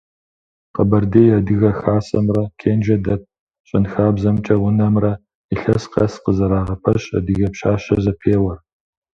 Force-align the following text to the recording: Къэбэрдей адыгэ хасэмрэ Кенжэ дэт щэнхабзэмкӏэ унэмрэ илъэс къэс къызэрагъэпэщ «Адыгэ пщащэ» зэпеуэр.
Къэбэрдей 0.73 1.29
адыгэ 1.37 1.71
хасэмрэ 1.79 2.43
Кенжэ 2.59 2.97
дэт 3.05 3.21
щэнхабзэмкӏэ 3.67 4.55
унэмрэ 4.67 5.11
илъэс 5.53 5.83
къэс 5.93 6.13
къызэрагъэпэщ 6.23 7.03
«Адыгэ 7.17 7.47
пщащэ» 7.53 7.95
зэпеуэр. 8.03 8.59